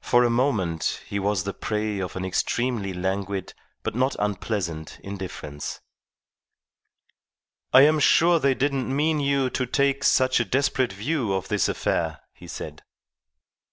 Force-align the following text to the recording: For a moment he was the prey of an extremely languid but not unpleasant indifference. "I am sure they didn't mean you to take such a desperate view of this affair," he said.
For 0.00 0.24
a 0.24 0.30
moment 0.30 1.00
he 1.06 1.20
was 1.20 1.44
the 1.44 1.54
prey 1.54 2.00
of 2.00 2.16
an 2.16 2.24
extremely 2.24 2.92
languid 2.92 3.54
but 3.84 3.94
not 3.94 4.16
unpleasant 4.18 4.98
indifference. 5.04 5.80
"I 7.72 7.82
am 7.82 8.00
sure 8.00 8.40
they 8.40 8.54
didn't 8.54 8.88
mean 8.92 9.20
you 9.20 9.50
to 9.50 9.64
take 9.64 10.02
such 10.02 10.40
a 10.40 10.44
desperate 10.44 10.92
view 10.92 11.32
of 11.32 11.46
this 11.46 11.68
affair," 11.68 12.18
he 12.32 12.48
said. 12.48 12.82